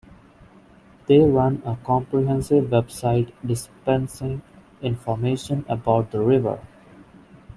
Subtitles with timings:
[1.05, 4.41] They run a comprehensive website dispensing
[4.81, 6.59] information about the river.